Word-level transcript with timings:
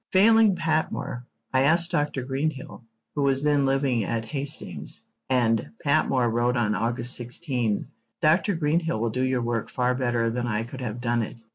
Failing 0.11 0.55
Patmore, 0.55 1.27
I 1.53 1.61
asked 1.61 1.91
Dr. 1.91 2.23
Greenhill, 2.23 2.83
who 3.13 3.21
was 3.21 3.43
then 3.43 3.67
living 3.67 4.03
at 4.03 4.25
Hastings, 4.25 5.05
and 5.29 5.69
Patmore 5.83 6.27
wrote 6.27 6.57
on 6.57 6.73
August 6.73 7.13
16: 7.13 7.87
Dr. 8.19 8.55
Greenhill 8.55 8.99
will 8.99 9.11
do 9.11 9.21
your 9.21 9.43
work 9.43 9.69
far 9.69 9.93
better 9.93 10.31
than 10.31 10.47
I 10.47 10.63
could 10.63 10.81
have 10.81 11.01
done 11.01 11.21
it. 11.21 11.43